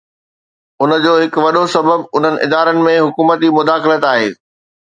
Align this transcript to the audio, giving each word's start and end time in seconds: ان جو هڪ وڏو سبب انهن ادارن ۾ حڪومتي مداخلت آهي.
ان 0.81 0.89
جو 1.03 1.11
هڪ 1.23 1.43
وڏو 1.43 1.63
سبب 1.75 1.99
انهن 2.21 2.35
ادارن 2.47 2.83
۾ 2.89 2.97
حڪومتي 3.05 3.49
مداخلت 3.61 4.13
آهي. 4.17 4.29